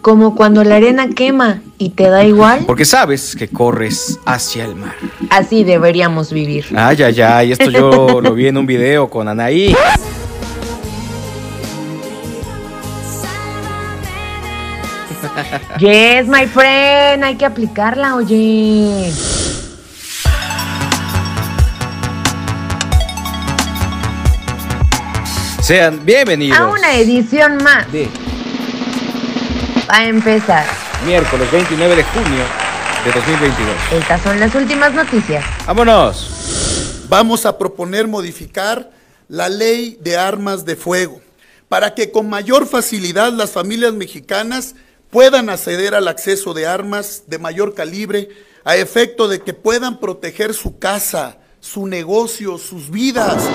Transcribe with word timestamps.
Como 0.00 0.34
cuando 0.34 0.64
la 0.64 0.76
arena 0.76 1.08
quema 1.10 1.60
y 1.76 1.90
te 1.90 2.08
da 2.08 2.24
igual. 2.24 2.64
Porque 2.66 2.86
sabes 2.86 3.36
que 3.36 3.48
corres 3.48 4.18
hacia 4.24 4.64
el 4.64 4.74
mar. 4.74 4.94
Así 5.28 5.64
deberíamos 5.64 6.32
vivir. 6.32 6.66
Ay, 6.74 7.02
ay, 7.02 7.20
ay, 7.20 7.52
esto 7.52 7.70
yo 7.70 8.20
lo 8.22 8.34
vi 8.34 8.46
en 8.46 8.56
un 8.56 8.66
video 8.66 9.10
con 9.10 9.28
Anaí. 9.28 9.74
Yes, 15.78 16.26
my 16.26 16.46
friend, 16.46 17.22
hay 17.24 17.36
que 17.36 17.44
aplicarla, 17.44 18.16
oye. 18.16 19.12
Sean 25.70 26.04
bienvenidos. 26.04 26.58
A 26.58 26.66
una 26.66 26.96
edición 26.96 27.62
más. 27.62 27.92
De 27.92 28.08
Va 29.88 29.98
a 29.98 30.08
empezar. 30.08 30.66
miércoles 31.06 31.48
29 31.52 31.94
de 31.94 32.02
junio 32.02 32.44
de 33.04 33.12
2022. 33.12 33.76
Estas 33.92 34.20
son 34.20 34.40
las 34.40 34.52
últimas 34.56 34.92
noticias. 34.92 35.44
Vámonos. 35.68 37.06
Vamos 37.08 37.46
a 37.46 37.56
proponer 37.56 38.08
modificar 38.08 38.90
la 39.28 39.48
ley 39.48 39.96
de 40.00 40.16
armas 40.16 40.64
de 40.64 40.74
fuego 40.74 41.20
para 41.68 41.94
que 41.94 42.10
con 42.10 42.28
mayor 42.28 42.66
facilidad 42.66 43.32
las 43.32 43.52
familias 43.52 43.92
mexicanas 43.92 44.74
puedan 45.08 45.50
acceder 45.50 45.94
al 45.94 46.08
acceso 46.08 46.52
de 46.52 46.66
armas 46.66 47.22
de 47.28 47.38
mayor 47.38 47.74
calibre 47.74 48.28
a 48.64 48.74
efecto 48.74 49.28
de 49.28 49.40
que 49.40 49.54
puedan 49.54 50.00
proteger 50.00 50.52
su 50.52 50.80
casa, 50.80 51.38
su 51.60 51.86
negocio, 51.86 52.58
sus 52.58 52.90
vidas. 52.90 53.48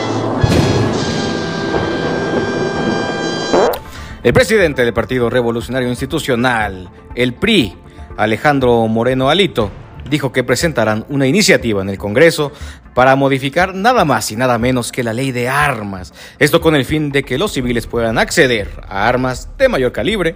El 4.26 4.34
presidente 4.34 4.84
del 4.84 4.92
Partido 4.92 5.30
Revolucionario 5.30 5.88
Institucional, 5.88 6.90
el 7.14 7.36
PRI, 7.36 7.78
Alejandro 8.18 8.88
Moreno 8.88 9.30
Alito, 9.30 9.70
dijo 10.09 10.31
que 10.31 10.44
presentarán 10.44 11.06
una 11.09 11.28
iniciativa 11.28 11.84
en 11.84 11.90
el 11.90 12.00
Congreso 12.00 12.52
para 12.96 13.16
modificar 13.16 13.76
nada 13.76 14.03
más 14.03 14.31
y 14.31 14.36
nada 14.36 14.58
menos 14.58 14.92
que 14.92 15.03
la 15.03 15.14
ley 15.14 15.31
de 15.31 15.48
armas. 15.48 16.12
Esto 16.40 16.59
con 16.59 16.73
el 16.73 16.86
fin 16.86 17.12
de 17.12 17.22
que 17.22 17.38
los 17.38 17.53
civiles 17.53 17.86
puedan 17.86 18.18
acceder 18.18 18.68
a 18.88 19.08
armas 19.08 19.48
de 19.59 19.70
mayor 19.70 19.92
calibre 19.92 20.36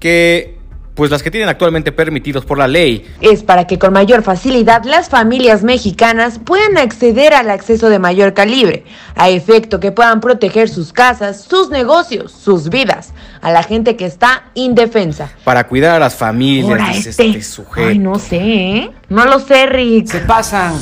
que 0.00 0.56
pues 0.96 1.10
las 1.10 1.22
que 1.22 1.30
tienen 1.30 1.50
actualmente 1.50 1.92
permitidos 1.92 2.44
por 2.46 2.58
la 2.58 2.66
ley. 2.66 3.06
Es 3.20 3.42
para 3.42 3.66
que 3.66 3.78
con 3.78 3.92
mayor 3.92 4.22
facilidad 4.22 4.82
las 4.84 5.10
familias 5.10 5.62
mexicanas 5.62 6.40
puedan 6.42 6.78
acceder 6.78 7.34
al 7.34 7.50
acceso 7.50 7.90
de 7.90 7.98
mayor 7.98 8.32
calibre, 8.32 8.84
a 9.14 9.28
efecto 9.28 9.78
que 9.78 9.92
puedan 9.92 10.20
proteger 10.20 10.70
sus 10.70 10.94
casas, 10.94 11.42
sus 11.42 11.68
negocios, 11.68 12.32
sus 12.32 12.70
vidas, 12.70 13.12
a 13.42 13.52
la 13.52 13.62
gente 13.62 13.94
que 13.96 14.06
está 14.06 14.44
indefensa. 14.54 15.30
Para 15.44 15.68
cuidar 15.68 15.96
a 15.96 15.98
las 15.98 16.14
familias, 16.14 16.70
Ahora 16.70 16.88
dice 16.88 17.10
este. 17.10 17.26
este 17.26 17.42
sujeto. 17.42 17.88
Ay, 17.88 17.98
no 17.98 18.18
sé, 18.18 18.38
¿eh? 18.38 18.90
No 19.10 19.26
lo 19.26 19.38
sé, 19.38 19.66
Rick. 19.66 20.06
Se 20.06 20.20
pasan. 20.20 20.72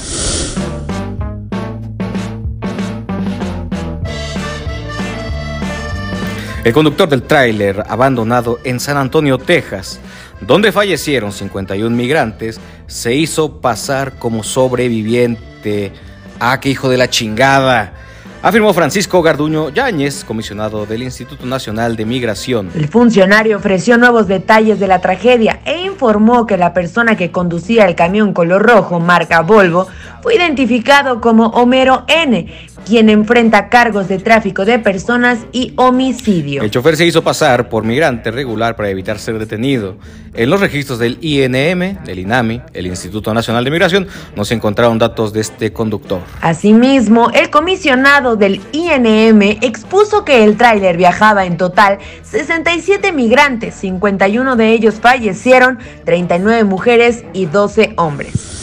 El 6.64 6.72
conductor 6.72 7.06
del 7.06 7.24
tráiler 7.24 7.84
abandonado 7.90 8.58
en 8.64 8.80
San 8.80 8.96
Antonio, 8.96 9.36
Texas, 9.36 10.00
donde 10.40 10.72
fallecieron 10.72 11.30
51 11.30 11.94
migrantes, 11.94 12.58
se 12.86 13.14
hizo 13.14 13.60
pasar 13.60 14.14
como 14.18 14.42
sobreviviente. 14.42 15.92
Ah, 16.40 16.58
qué 16.60 16.70
hijo 16.70 16.88
de 16.88 16.96
la 16.96 17.10
chingada. 17.10 17.92
Afirmó 18.40 18.72
Francisco 18.72 19.20
Garduño 19.20 19.70
Yáñez, 19.70 20.24
comisionado 20.24 20.86
del 20.86 21.02
Instituto 21.02 21.44
Nacional 21.44 21.96
de 21.96 22.06
Migración. 22.06 22.70
El 22.74 22.88
funcionario 22.88 23.58
ofreció 23.58 23.98
nuevos 23.98 24.26
detalles 24.26 24.80
de 24.80 24.86
la 24.86 25.00
tragedia 25.00 25.60
e 25.66 25.82
informó 25.82 26.46
que 26.46 26.56
la 26.56 26.72
persona 26.72 27.16
que 27.16 27.30
conducía 27.30 27.86
el 27.86 27.94
camión 27.94 28.32
color 28.32 28.62
rojo 28.62 29.00
marca 29.00 29.40
Volvo 29.40 29.86
fue 30.24 30.36
identificado 30.36 31.20
como 31.20 31.48
Homero 31.48 32.06
N., 32.08 32.50
quien 32.86 33.10
enfrenta 33.10 33.68
cargos 33.68 34.08
de 34.08 34.18
tráfico 34.18 34.64
de 34.64 34.78
personas 34.78 35.40
y 35.52 35.74
homicidio. 35.76 36.62
El 36.62 36.70
chofer 36.70 36.96
se 36.96 37.04
hizo 37.04 37.22
pasar 37.22 37.68
por 37.68 37.84
migrante 37.84 38.30
regular 38.30 38.74
para 38.74 38.88
evitar 38.88 39.18
ser 39.18 39.38
detenido. 39.38 39.98
En 40.32 40.48
los 40.48 40.60
registros 40.60 40.98
del 40.98 41.18
INM, 41.20 42.02
del 42.04 42.18
INAMI, 42.20 42.62
el 42.72 42.86
Instituto 42.86 43.34
Nacional 43.34 43.64
de 43.64 43.70
Migración, 43.70 44.08
no 44.34 44.46
se 44.46 44.54
encontraron 44.54 44.98
datos 44.98 45.34
de 45.34 45.42
este 45.42 45.74
conductor. 45.74 46.20
Asimismo, 46.40 47.30
el 47.30 47.50
comisionado 47.50 48.36
del 48.36 48.62
INM 48.72 49.42
expuso 49.60 50.24
que 50.24 50.42
el 50.42 50.56
tráiler 50.56 50.96
viajaba 50.96 51.44
en 51.44 51.58
total 51.58 51.98
67 52.22 53.12
migrantes, 53.12 53.74
51 53.74 54.56
de 54.56 54.72
ellos 54.72 54.94
fallecieron, 55.02 55.78
39 56.06 56.64
mujeres 56.64 57.24
y 57.34 57.44
12 57.44 57.92
hombres. 57.98 58.53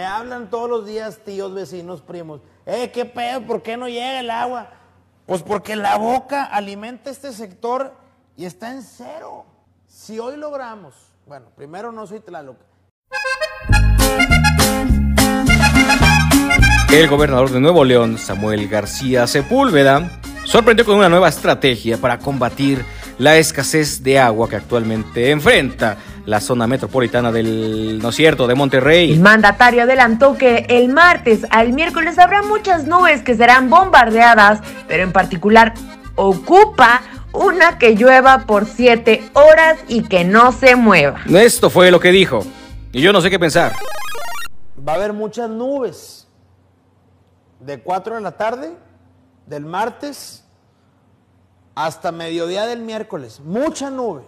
Me 0.00 0.06
hablan 0.06 0.48
todos 0.48 0.70
los 0.70 0.86
días 0.86 1.18
tíos, 1.26 1.52
vecinos, 1.52 2.00
primos. 2.00 2.40
Eh, 2.64 2.90
¿qué 2.90 3.04
pedo? 3.04 3.42
¿Por 3.42 3.60
qué 3.60 3.76
no 3.76 3.86
llega 3.86 4.20
el 4.20 4.30
agua? 4.30 4.70
Pues 5.26 5.42
porque 5.42 5.76
la 5.76 5.98
boca 5.98 6.44
alimenta 6.44 7.10
este 7.10 7.30
sector 7.34 7.92
y 8.34 8.46
está 8.46 8.72
en 8.72 8.80
cero. 8.80 9.44
Si 9.86 10.18
hoy 10.18 10.38
logramos, 10.38 10.94
bueno, 11.26 11.48
primero 11.54 11.92
no 11.92 12.06
soy 12.06 12.20
Tlaloc. 12.20 12.56
El 16.90 17.06
gobernador 17.06 17.50
de 17.50 17.60
Nuevo 17.60 17.84
León, 17.84 18.16
Samuel 18.16 18.68
García 18.68 19.26
Sepúlveda, 19.26 20.18
sorprendió 20.46 20.86
con 20.86 20.96
una 20.96 21.10
nueva 21.10 21.28
estrategia 21.28 21.98
para 21.98 22.18
combatir 22.18 22.86
la 23.18 23.36
escasez 23.36 24.02
de 24.02 24.18
agua 24.18 24.48
que 24.48 24.56
actualmente 24.56 25.30
enfrenta 25.30 25.98
la 26.26 26.40
zona 26.40 26.66
metropolitana 26.66 27.32
del, 27.32 27.98
no 28.00 28.10
es 28.10 28.16
cierto, 28.16 28.46
de 28.46 28.52
El 28.52 28.58
Monterrey. 28.58 29.18
mandatario 29.18 29.82
adelantó 29.82 30.36
que 30.36 30.66
el 30.68 30.88
martes 30.88 31.46
al 31.50 31.72
miércoles 31.72 32.18
habrá 32.18 32.42
muchas 32.42 32.86
nubes 32.86 33.22
que 33.22 33.34
serán 33.34 33.70
bombardeadas, 33.70 34.60
pero 34.86 35.02
en 35.02 35.12
particular 35.12 35.74
ocupa 36.16 37.02
una 37.32 37.78
que 37.78 37.94
llueva 37.94 38.46
por 38.46 38.66
7 38.66 39.30
horas 39.34 39.78
y 39.88 40.02
que 40.02 40.24
no 40.24 40.52
se 40.52 40.76
mueva. 40.76 41.20
Esto 41.28 41.70
fue 41.70 41.90
lo 41.90 42.00
que 42.00 42.10
dijo. 42.10 42.44
Y 42.92 43.00
yo 43.00 43.12
no 43.12 43.20
sé 43.20 43.30
qué 43.30 43.38
pensar. 43.38 43.72
Va 44.86 44.92
a 44.92 44.96
haber 44.96 45.12
muchas 45.12 45.48
nubes. 45.48 46.26
De 47.60 47.80
4 47.80 48.16
de 48.16 48.20
la 48.22 48.32
tarde, 48.32 48.72
del 49.46 49.64
martes, 49.66 50.44
hasta 51.74 52.10
mediodía 52.10 52.66
del 52.66 52.80
miércoles. 52.80 53.40
Mucha 53.40 53.90
nube. 53.90 54.22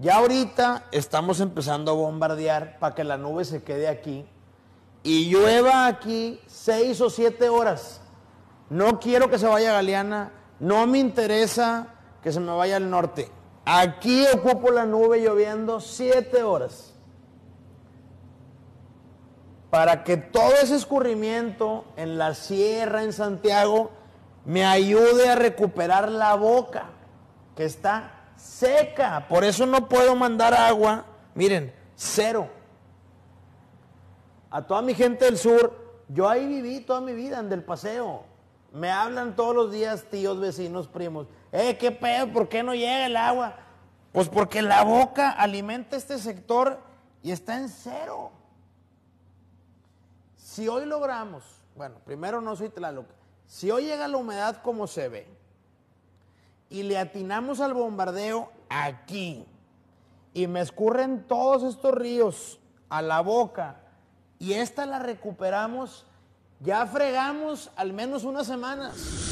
Ya 0.00 0.16
ahorita 0.16 0.84
estamos 0.92 1.40
empezando 1.40 1.90
a 1.90 1.94
bombardear 1.94 2.78
para 2.78 2.94
que 2.94 3.04
la 3.04 3.18
nube 3.18 3.44
se 3.44 3.62
quede 3.62 3.86
aquí 3.86 4.24
y 5.02 5.28
llueva 5.28 5.86
aquí 5.86 6.40
6 6.46 7.02
o 7.02 7.10
7 7.10 7.50
horas. 7.50 8.00
No 8.70 8.98
quiero 8.98 9.28
que 9.28 9.38
se 9.38 9.46
vaya 9.46 9.74
Galeana, 9.74 10.32
no 10.58 10.86
me 10.86 10.98
interesa 10.98 11.88
que 12.22 12.32
se 12.32 12.40
me 12.40 12.50
vaya 12.52 12.76
al 12.76 12.88
norte. 12.88 13.30
Aquí 13.66 14.24
ocupo 14.34 14.70
la 14.70 14.86
nube 14.86 15.20
lloviendo 15.20 15.80
7 15.80 16.44
horas 16.44 16.94
para 19.68 20.02
que 20.02 20.16
todo 20.16 20.54
ese 20.62 20.76
escurrimiento 20.76 21.84
en 21.96 22.16
la 22.16 22.32
sierra, 22.32 23.02
en 23.02 23.12
Santiago, 23.12 23.90
me 24.46 24.64
ayude 24.64 25.28
a 25.28 25.34
recuperar 25.34 26.10
la 26.10 26.36
boca, 26.36 26.86
que 27.54 27.66
está 27.66 28.19
seca. 28.40 29.26
Por 29.28 29.44
eso 29.44 29.66
no 29.66 29.88
puedo 29.88 30.14
mandar 30.16 30.54
agua, 30.54 31.04
miren, 31.34 31.72
cero. 31.94 32.48
A 34.50 34.66
toda 34.66 34.82
mi 34.82 34.94
gente 34.94 35.26
del 35.26 35.38
sur, 35.38 36.02
yo 36.08 36.28
ahí 36.28 36.46
viví 36.46 36.80
toda 36.80 37.00
mi 37.00 37.12
vida, 37.12 37.38
en 37.38 37.48
Del 37.48 37.62
Paseo. 37.62 38.24
Me 38.72 38.90
hablan 38.90 39.36
todos 39.36 39.54
los 39.54 39.72
días 39.72 40.04
tíos, 40.10 40.40
vecinos, 40.40 40.88
primos. 40.88 41.26
Eh, 41.52 41.76
¿qué 41.78 41.90
pedo? 41.90 42.32
¿Por 42.32 42.48
qué 42.48 42.62
no 42.62 42.74
llega 42.74 43.06
el 43.06 43.16
agua? 43.16 43.56
Pues 44.12 44.28
porque 44.28 44.62
la 44.62 44.82
boca 44.82 45.30
alimenta 45.30 45.96
este 45.96 46.18
sector 46.18 46.80
y 47.22 47.30
está 47.30 47.58
en 47.58 47.68
cero. 47.68 48.32
Si 50.36 50.66
hoy 50.66 50.84
logramos, 50.84 51.44
bueno, 51.76 51.96
primero 52.04 52.40
no 52.40 52.56
soy 52.56 52.70
Tlaloc, 52.70 53.06
si 53.46 53.70
hoy 53.70 53.84
llega 53.84 54.08
la 54.08 54.16
humedad 54.16 54.62
como 54.62 54.86
se 54.86 55.08
ve 55.08 55.39
y 56.70 56.84
le 56.84 56.96
atinamos 56.96 57.60
al 57.60 57.74
bombardeo 57.74 58.50
aquí 58.70 59.44
y 60.32 60.46
me 60.46 60.60
escurren 60.60 61.24
todos 61.26 61.64
estos 61.64 61.92
ríos 61.92 62.60
a 62.88 63.02
la 63.02 63.20
boca 63.20 63.80
y 64.38 64.54
esta 64.54 64.86
la 64.86 64.98
recuperamos, 64.98 66.06
ya 66.60 66.86
fregamos 66.86 67.70
al 67.76 67.92
menos 67.92 68.24
unas 68.24 68.46
semanas. 68.46 69.29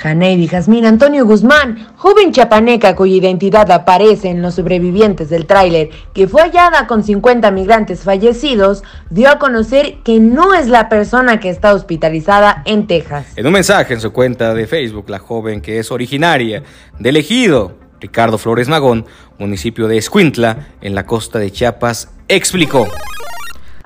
Janeidi 0.00 0.48
Jazmín 0.48 0.86
Antonio 0.86 1.26
Guzmán, 1.26 1.88
joven 1.96 2.32
chapaneca 2.32 2.96
cuya 2.96 3.16
identidad 3.16 3.70
aparece 3.70 4.30
en 4.30 4.40
los 4.40 4.54
sobrevivientes 4.54 5.28
del 5.28 5.44
tráiler, 5.44 5.90
que 6.14 6.26
fue 6.26 6.40
hallada 6.40 6.86
con 6.86 7.04
50 7.04 7.50
migrantes 7.50 8.00
fallecidos, 8.00 8.82
dio 9.10 9.28
a 9.28 9.38
conocer 9.38 9.98
que 10.02 10.18
no 10.18 10.54
es 10.54 10.68
la 10.68 10.88
persona 10.88 11.38
que 11.38 11.50
está 11.50 11.74
hospitalizada 11.74 12.62
en 12.64 12.86
Texas. 12.86 13.26
En 13.36 13.46
un 13.46 13.52
mensaje 13.52 13.92
en 13.92 14.00
su 14.00 14.10
cuenta 14.10 14.54
de 14.54 14.66
Facebook, 14.66 15.10
la 15.10 15.18
joven 15.18 15.60
que 15.60 15.78
es 15.78 15.90
originaria 15.90 16.62
del 16.98 17.18
ejido 17.18 17.74
Ricardo 18.00 18.38
Flores 18.38 18.68
Magón, 18.68 19.04
municipio 19.38 19.86
de 19.86 19.98
Escuintla, 19.98 20.68
en 20.80 20.94
la 20.94 21.04
costa 21.04 21.38
de 21.38 21.50
Chiapas, 21.50 22.08
explicó. 22.28 22.88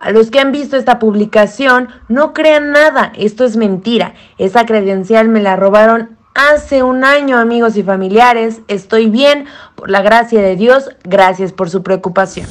A 0.04 0.10
los 0.10 0.30
que 0.30 0.38
han 0.38 0.52
visto 0.52 0.76
esta 0.76 0.98
publicación, 0.98 1.88
no 2.08 2.34
crean 2.34 2.72
nada, 2.72 3.10
esto 3.16 3.46
es 3.46 3.56
mentira. 3.56 4.12
Esa 4.36 4.66
credencial 4.66 5.30
me 5.30 5.40
la 5.40 5.56
robaron 5.56 6.18
hace 6.34 6.82
un 6.82 7.04
año, 7.04 7.38
amigos 7.38 7.78
y 7.78 7.82
familiares. 7.82 8.60
Estoy 8.68 9.08
bien, 9.08 9.46
por 9.74 9.88
la 9.88 10.02
gracia 10.02 10.42
de 10.42 10.56
Dios, 10.56 10.90
gracias 11.04 11.52
por 11.52 11.70
su 11.70 11.82
preocupación. 11.82 12.46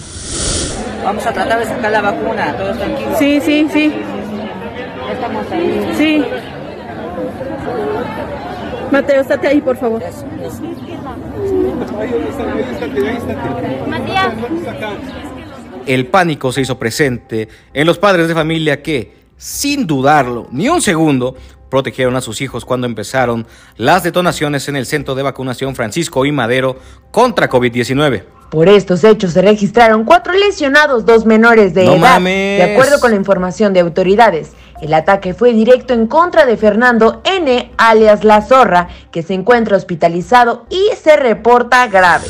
Vamos 1.04 1.28
a 1.28 1.32
tratar 1.32 1.60
de 1.60 1.66
sacar 1.66 1.92
la 1.92 2.02
vacuna, 2.02 2.58
todos 2.58 2.76
tranquilos. 2.76 3.20
Sí, 3.20 3.40
sí, 3.40 3.68
sí. 3.72 3.94
Estamos 5.12 5.46
ahí. 5.52 5.92
Sí. 5.96 6.26
Mateo, 8.90 9.22
estate 9.22 9.48
ahí, 9.48 9.62
por 9.62 9.78
favor. 9.78 10.02
Matías. 13.88 14.34
El 15.86 16.08
pánico 16.08 16.52
se 16.52 16.62
hizo 16.62 16.80
presente 16.80 17.48
en 17.74 17.88
los 17.88 17.98
padres 17.98 18.28
de 18.28 18.34
familia 18.34 18.82
que, 18.82 19.14
sin 19.38 19.86
dudarlo 19.88 20.48
ni 20.52 20.70
un 20.70 20.82
segundo, 20.82 21.36
protegieron 21.70 22.16
a 22.16 22.22
sus 22.22 22.40
hijos 22.42 22.66
cuando 22.66 22.86
empezaron 22.86 23.48
las 23.78 24.04
detonaciones 24.04 24.68
en 24.70 24.76
el 24.76 24.86
centro 24.86 25.16
de 25.16 25.24
vacunación 25.24 25.76
Francisco 25.76 26.26
y 26.26 26.32
Madero 26.32 26.78
contra 27.12 27.50
COVID-19. 27.50 28.24
Por 28.52 28.70
estos 28.70 29.04
hechos 29.04 29.34
se 29.34 29.42
registraron 29.42 30.04
cuatro 30.04 30.32
lesionados, 30.34 31.06
dos 31.08 31.26
menores 31.26 31.74
de 31.74 31.86
No 31.86 31.94
edad. 31.94 32.02
mames. 32.02 32.60
De 32.60 32.74
acuerdo 32.74 33.00
con 33.00 33.10
la 33.10 33.18
información 33.18 33.74
de 33.74 33.80
autoridades, 33.80 34.52
el 34.84 34.94
ataque 34.94 35.34
fue 35.34 35.54
directo 35.54 35.96
en 35.96 36.06
contra 36.06 36.46
de 36.46 36.58
Fernando 36.58 37.24
N., 37.26 37.72
alias 37.78 38.24
La 38.24 38.44
Zorra, 38.44 38.90
que 39.12 39.24
se 39.24 39.34
encuentra 39.34 39.76
hospitalizado 39.76 40.68
y 40.70 40.90
se 41.02 41.16
reporta 41.16 41.88
grave. 41.88 42.28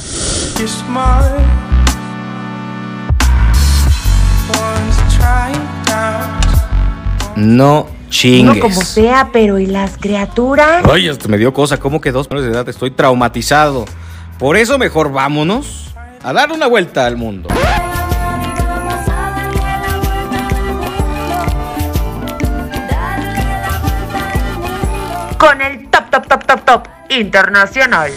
No 7.36 7.88
chingues. 8.10 8.62
como 8.62 8.82
sea, 8.82 9.30
pero 9.34 9.60
¿y 9.60 9.66
las 9.66 9.98
criaturas? 9.98 10.86
Ay, 10.92 11.10
hasta 11.10 11.28
me 11.28 11.38
dio 11.38 11.54
cosa, 11.54 11.78
como 11.78 12.00
que 12.00 12.12
dos 12.12 12.30
menores 12.30 12.50
de 12.50 12.56
edad 12.56 12.70
estoy 12.70 12.92
traumatizado. 12.92 13.86
Por 14.38 14.58
eso 14.58 14.78
mejor 14.78 15.12
vámonos 15.12 15.94
a 16.24 16.34
dar 16.34 16.52
una 16.52 16.68
vuelta 16.68 17.06
al 17.06 17.18
mundo. 17.18 17.50
Con 25.38 25.62
el 25.62 25.90
top, 25.90 26.10
top, 26.10 26.28
top, 26.28 26.46
top, 26.46 26.66
top 26.66 26.88
internacional. 27.10 28.12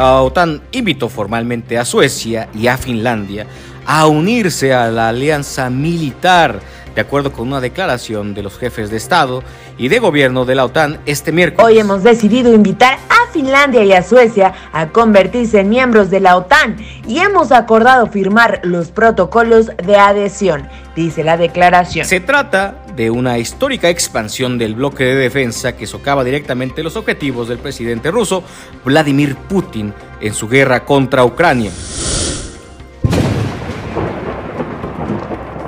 La 0.00 0.22
OTAN 0.22 0.62
invitó 0.72 1.10
formalmente 1.10 1.76
a 1.76 1.84
Suecia 1.84 2.48
y 2.54 2.68
a 2.68 2.78
Finlandia 2.78 3.46
a 3.84 4.06
unirse 4.06 4.72
a 4.72 4.90
la 4.90 5.10
alianza 5.10 5.68
militar, 5.68 6.60
de 6.94 7.02
acuerdo 7.02 7.32
con 7.32 7.48
una 7.48 7.60
declaración 7.60 8.32
de 8.32 8.42
los 8.42 8.56
jefes 8.56 8.88
de 8.88 8.96
Estado 8.96 9.42
y 9.76 9.88
de 9.88 9.98
gobierno 9.98 10.46
de 10.46 10.54
la 10.54 10.64
OTAN 10.64 11.00
este 11.04 11.32
miércoles. 11.32 11.66
Hoy 11.66 11.78
hemos 11.80 12.02
decidido 12.02 12.50
invitar 12.54 12.98
a 13.10 13.19
Finlandia 13.30 13.84
y 13.84 13.92
a 13.92 14.02
Suecia 14.02 14.52
a 14.72 14.88
convertirse 14.88 15.60
en 15.60 15.68
miembros 15.68 16.10
de 16.10 16.20
la 16.20 16.36
OTAN 16.36 16.76
y 17.06 17.18
hemos 17.20 17.52
acordado 17.52 18.06
firmar 18.06 18.60
los 18.62 18.90
protocolos 18.90 19.70
de 19.76 19.96
adhesión, 19.96 20.68
dice 20.94 21.24
la 21.24 21.36
declaración. 21.36 22.06
Se 22.06 22.20
trata 22.20 22.76
de 22.94 23.10
una 23.10 23.38
histórica 23.38 23.88
expansión 23.88 24.58
del 24.58 24.74
bloque 24.74 25.04
de 25.04 25.14
defensa 25.14 25.76
que 25.76 25.86
socava 25.86 26.24
directamente 26.24 26.82
los 26.82 26.96
objetivos 26.96 27.48
del 27.48 27.58
presidente 27.58 28.10
ruso 28.10 28.44
Vladimir 28.84 29.36
Putin 29.36 29.94
en 30.20 30.34
su 30.34 30.48
guerra 30.48 30.84
contra 30.84 31.24
Ucrania. 31.24 31.70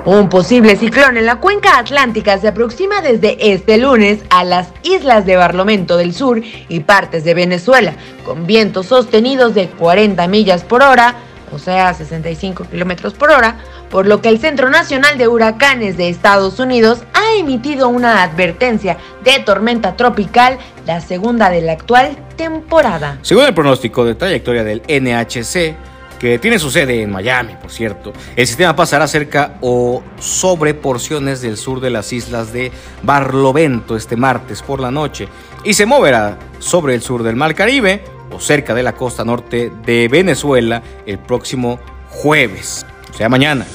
Un 0.05 0.27
posible 0.27 0.75
ciclón 0.75 1.15
en 1.15 1.25
la 1.25 1.37
cuenca 1.37 1.79
atlántica 1.79 2.37
se 2.37 2.49
aproxima 2.49 3.01
desde 3.01 3.53
este 3.53 3.77
lunes 3.77 4.19
a 4.29 4.43
las 4.43 4.67
islas 4.83 5.25
de 5.25 5.37
Barlovento 5.37 5.95
del 5.95 6.13
Sur 6.13 6.41
y 6.67 6.81
partes 6.81 7.23
de 7.23 7.33
Venezuela, 7.33 7.93
con 8.25 8.45
vientos 8.45 8.87
sostenidos 8.87 9.55
de 9.55 9.69
40 9.69 10.27
millas 10.27 10.65
por 10.65 10.83
hora, 10.83 11.15
o 11.53 11.57
sea, 11.57 11.93
65 11.93 12.65
kilómetros 12.65 13.13
por 13.13 13.31
hora, 13.31 13.59
por 13.89 14.05
lo 14.05 14.19
que 14.19 14.27
el 14.27 14.39
Centro 14.39 14.69
Nacional 14.69 15.17
de 15.17 15.29
Huracanes 15.29 15.95
de 15.95 16.09
Estados 16.09 16.59
Unidos 16.59 16.99
ha 17.13 17.39
emitido 17.39 17.87
una 17.87 18.23
advertencia 18.23 18.97
de 19.23 19.39
tormenta 19.39 19.95
tropical, 19.95 20.57
la 20.85 20.99
segunda 20.99 21.49
de 21.49 21.61
la 21.61 21.71
actual 21.71 22.17
temporada. 22.35 23.19
Según 23.21 23.45
el 23.45 23.53
pronóstico 23.53 24.03
de 24.03 24.15
trayectoria 24.15 24.65
del 24.65 24.81
NHC, 24.81 25.92
que 26.23 26.39
tiene 26.39 26.57
su 26.57 26.71
sede 26.71 27.01
en 27.01 27.11
Miami, 27.11 27.57
por 27.61 27.69
cierto, 27.69 28.13
el 28.37 28.47
sistema 28.47 28.73
pasará 28.77 29.09
cerca 29.09 29.57
o 29.59 30.01
sobre 30.21 30.73
porciones 30.73 31.41
del 31.41 31.57
sur 31.57 31.81
de 31.81 31.89
las 31.89 32.13
islas 32.13 32.53
de 32.53 32.71
Barlovento 33.01 33.97
este 33.97 34.15
martes 34.15 34.61
por 34.61 34.79
la 34.79 34.89
noche 34.89 35.27
y 35.65 35.73
se 35.73 35.85
moverá 35.85 36.39
sobre 36.59 36.95
el 36.95 37.01
sur 37.01 37.23
del 37.23 37.35
Mar 37.35 37.53
Caribe 37.55 38.05
o 38.31 38.39
cerca 38.39 38.73
de 38.73 38.83
la 38.83 38.93
costa 38.93 39.25
norte 39.25 39.69
de 39.85 40.07
Venezuela 40.07 40.81
el 41.05 41.19
próximo 41.19 41.77
jueves, 42.07 42.85
o 43.11 43.17
sea, 43.17 43.27
mañana. 43.27 43.65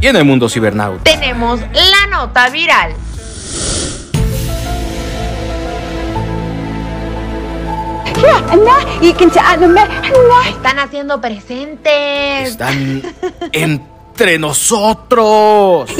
Y 0.00 0.06
en 0.06 0.14
el 0.14 0.24
mundo 0.24 0.48
cibernauta. 0.48 1.02
Tenemos 1.02 1.58
la 1.72 2.06
nota 2.08 2.48
viral. 2.50 2.94
Están 10.48 10.78
haciendo 10.78 11.20
presentes. 11.20 12.50
Están 12.50 13.02
entre 13.52 14.38
nosotros. 14.38 15.90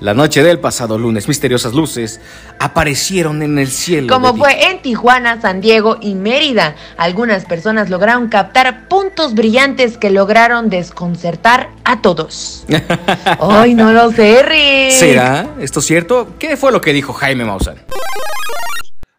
La 0.00 0.14
noche 0.14 0.42
del 0.42 0.58
pasado 0.58 0.98
lunes, 0.98 1.28
misteriosas 1.28 1.74
luces 1.74 2.20
aparecieron 2.58 3.42
en 3.42 3.58
el 3.58 3.68
cielo. 3.68 4.12
Como 4.12 4.36
fue 4.36 4.70
en 4.70 4.82
Tijuana, 4.82 5.40
San 5.40 5.60
Diego 5.60 5.98
y 6.00 6.14
Mérida, 6.14 6.74
algunas 6.96 7.44
personas 7.44 7.88
lograron 7.90 8.28
captar 8.28 8.88
puntos 8.88 9.34
brillantes 9.34 9.96
que 9.96 10.10
lograron 10.10 10.70
desconcertar 10.70 11.70
a 11.84 12.02
todos. 12.02 12.64
Ay, 13.40 13.74
no 13.74 13.92
lo 13.92 14.10
sé, 14.12 14.42
Rick. 14.42 14.98
¿Será 14.98 15.46
esto 15.60 15.80
cierto? 15.80 16.34
¿Qué 16.38 16.56
fue 16.56 16.72
lo 16.72 16.80
que 16.80 16.92
dijo 16.92 17.12
Jaime 17.12 17.44
Maussan? 17.44 17.76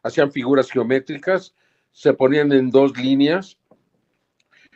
Hacían 0.06 0.32
figuras 0.32 0.70
geométricas, 0.70 1.56
se 1.92 2.14
ponían 2.14 2.52
en 2.52 2.70
dos 2.70 2.96
líneas 2.96 3.58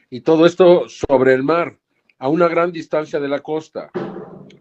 y 0.10 0.22
todo 0.22 0.48
esto 0.48 0.90
sobre 0.90 1.36
el 1.36 1.44
mar, 1.44 1.78
a 2.18 2.28
una 2.30 2.48
gran 2.48 2.72
distancia 2.72 3.20
de 3.20 3.28
la 3.28 3.40
costa. 3.40 3.92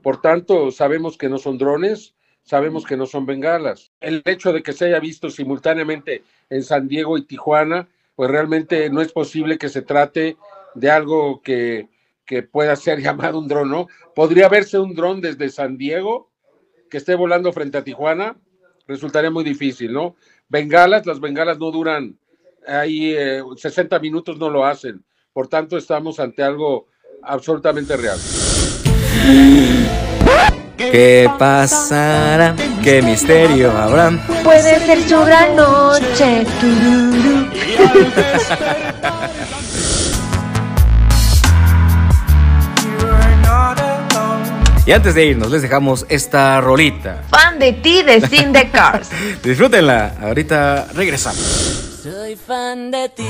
Por 0.02 0.20
tanto, 0.20 0.70
sabemos 0.70 1.16
que 1.16 1.30
no 1.30 1.38
son 1.38 1.56
drones, 1.56 2.14
sabemos 2.42 2.84
que 2.84 2.98
no 2.98 3.06
son 3.06 3.24
bengalas. 3.24 3.92
El 3.98 4.22
hecho 4.26 4.52
de 4.52 4.62
que 4.62 4.74
se 4.74 4.84
haya 4.84 5.00
visto 5.00 5.30
simultáneamente 5.30 6.22
en 6.50 6.62
San 6.62 6.86
Diego 6.86 7.16
y 7.16 7.24
Tijuana, 7.24 7.88
pues 8.14 8.30
realmente 8.30 8.90
no 8.90 9.00
es 9.00 9.10
posible 9.10 9.56
que 9.56 9.70
se 9.70 9.80
trate 9.80 10.36
de 10.74 10.90
algo 10.90 11.40
que, 11.40 11.88
que 12.26 12.42
pueda 12.42 12.76
ser 12.76 13.00
llamado 13.02 13.38
un 13.38 13.48
dron, 13.48 13.70
¿no? 13.70 13.88
Podría 14.14 14.50
verse 14.50 14.78
un 14.78 14.94
dron 14.94 15.22
desde 15.22 15.48
San 15.48 15.78
Diego 15.78 16.30
que 16.90 16.98
esté 16.98 17.14
volando 17.14 17.54
frente 17.54 17.78
a 17.78 17.84
Tijuana, 17.84 18.36
resultaría 18.86 19.30
muy 19.30 19.44
difícil, 19.44 19.92
¿no? 19.92 20.16
Bengalas, 20.48 21.04
las 21.04 21.20
bengalas 21.20 21.58
no 21.58 21.70
duran 21.70 22.18
ahí 22.66 23.14
eh, 23.14 23.42
60 23.56 23.98
minutos, 23.98 24.38
no 24.38 24.48
lo 24.48 24.64
hacen. 24.64 25.04
Por 25.32 25.48
tanto, 25.48 25.76
estamos 25.76 26.18
ante 26.20 26.42
algo 26.42 26.86
absolutamente 27.22 27.96
real. 27.96 28.18
¿Qué 30.76 31.28
pasará? 31.38 32.56
¿Qué 32.82 33.02
misterio 33.02 33.70
habrá? 33.72 34.10
Puede 34.42 34.78
ser 34.80 35.02
su 35.02 35.20
gran 35.24 35.54
noche. 35.54 36.46
Y 44.88 44.92
antes 44.92 45.14
de 45.14 45.26
irnos, 45.26 45.50
les 45.50 45.60
dejamos 45.60 46.06
esta 46.08 46.62
rolita. 46.62 47.22
Fan 47.28 47.58
de 47.58 47.74
ti 47.74 48.02
de 48.02 48.26
Sin 48.26 48.54
the 48.54 48.70
Cars. 48.70 49.10
Disfrútenla. 49.42 50.14
Ahorita 50.18 50.86
regresamos. 50.94 52.00
Soy 52.02 52.36
fan 52.36 52.90
de 52.90 53.10
ti, 53.10 53.28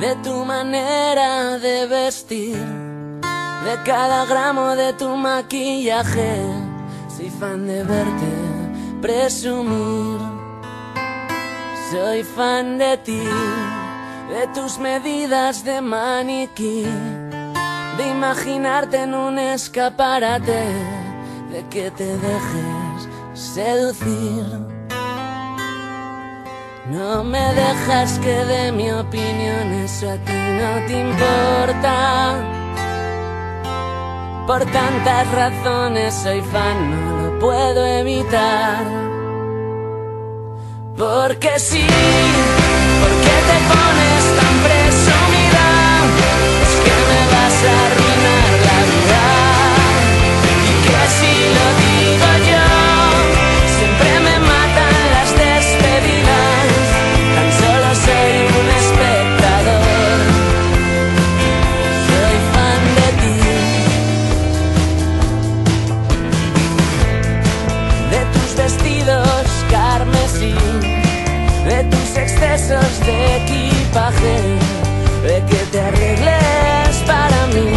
de 0.00 0.14
tu 0.22 0.44
manera 0.44 1.58
de 1.58 1.86
vestir, 1.86 2.58
de 2.58 3.82
cada 3.86 4.26
gramo 4.26 4.76
de 4.76 4.92
tu 4.92 5.16
maquillaje. 5.16 6.36
Soy 7.16 7.30
fan 7.30 7.66
de 7.66 7.82
verte 7.82 8.30
presumir. 9.00 10.20
Soy 11.90 12.22
fan 12.22 12.76
de 12.76 12.98
ti, 12.98 13.22
de 14.28 14.46
tus 14.54 14.78
medidas 14.78 15.64
de 15.64 15.80
maniquí, 15.80 16.84
de 17.96 18.08
imaginarte 18.08 19.02
en 19.02 19.14
un 19.14 19.38
escaparate, 19.38 20.64
de 21.50 21.64
que 21.70 21.90
te 21.90 22.06
dejes 22.06 23.08
seducir. 23.34 24.44
No 26.90 27.24
me 27.24 27.44
dejas 27.54 28.18
que 28.18 28.44
dé 28.44 28.72
mi 28.72 28.90
opinión, 28.90 29.72
eso 29.84 30.10
a 30.10 30.16
ti 30.16 30.32
no 30.32 30.86
te 30.86 31.00
importa. 31.00 32.34
Por 34.46 34.64
tantas 34.66 35.32
razones 35.32 36.14
soy 36.14 36.42
fan, 36.42 36.90
no 36.90 37.22
lo 37.22 37.38
puedo 37.38 37.86
evitar. 37.86 38.84
Porque 40.96 41.58
sí, 41.58 41.86
porque 43.00 43.34
te 43.48 43.58
pones 43.72 44.36
tan 44.36 44.43
excesos 72.64 73.00
de 73.06 73.36
equipaje, 73.36 74.36
de 75.22 75.44
que 75.46 75.66
te 75.70 75.80
arregles 75.80 76.96
para 77.06 77.46
mí. 77.48 77.70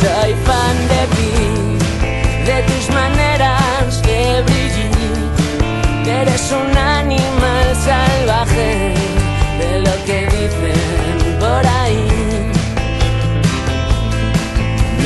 Soy 0.00 0.34
fan 0.44 0.76
de 0.92 1.02
ti, 1.16 1.34
de 2.44 2.62
tus 2.62 2.94
maneras 2.94 4.02
de 4.02 4.42
brillar, 4.42 6.22
eres 6.22 6.52
un 6.52 6.76
animal 6.76 7.76
salvaje, 7.84 8.94
de 9.58 9.80
lo 9.80 10.04
que 10.04 10.26
dicen 10.26 11.38
por 11.38 11.66
ahí. 11.66 12.08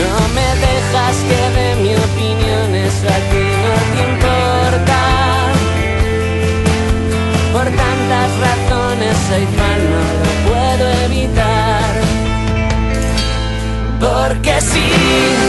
No 0.00 0.28
me 0.34 0.48
dejas 0.64 1.16
que 1.28 1.49
Porque 14.60 15.39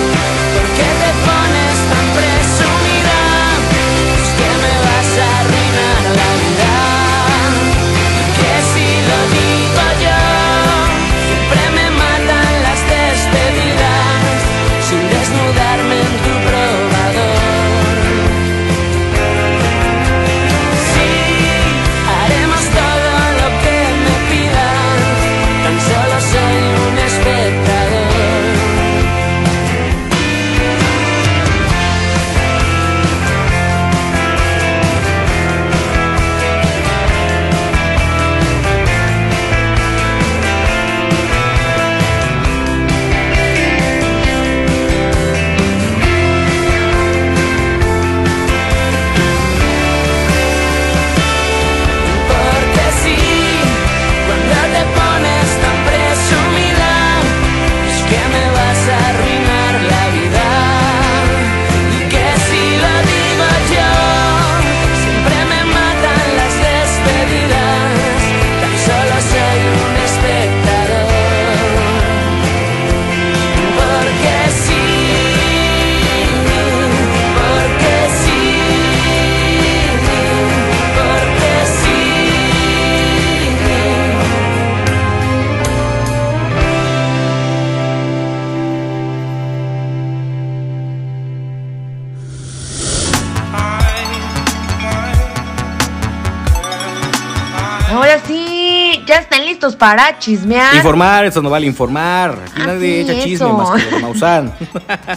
listos 99.61 99.75
para 99.75 100.17
chismear. 100.17 100.75
Informar, 100.75 101.25
eso 101.25 101.41
no 101.41 101.49
vale 101.49 101.67
informar. 101.67 102.35
Aquí 102.51 102.61
nadie 102.65 103.01
echa 103.01 103.13
chisme 103.13 103.47
eso. 103.47 103.53
más 103.53 103.83
que 103.83 103.91
los 103.91 104.01
Maussan. 104.01 104.53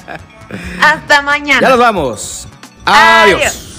Hasta 0.82 1.22
mañana. 1.22 1.60
ya 1.62 1.68
nos 1.70 1.78
vamos. 1.78 2.48
Adiós. 2.84 3.40
Adiós. 3.40 3.73